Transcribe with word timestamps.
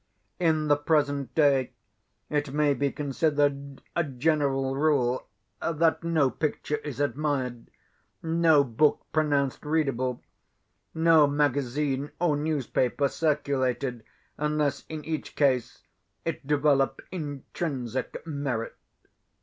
In 0.39 0.67
the 0.67 0.77
present 0.77 1.35
day, 1.35 1.73
it 2.27 2.51
may 2.51 2.73
be 2.73 2.91
considered 2.91 3.83
a 3.95 4.03
general 4.03 4.75
rule, 4.75 5.27
that 5.61 6.03
no 6.03 6.31
picture 6.31 6.77
is 6.77 6.99
admired, 6.99 7.69
no 8.23 8.63
book 8.63 9.05
pronounced 9.13 9.63
readable, 9.63 10.23
no 10.95 11.27
magazine 11.27 12.09
or 12.19 12.35
newspaper 12.35 13.07
circulated, 13.07 14.03
unless 14.39 14.85
in 14.89 15.05
each 15.05 15.35
case 15.35 15.83
it 16.25 16.47
develope 16.47 17.03
intrinsic 17.11 18.25
merit. 18.25 18.75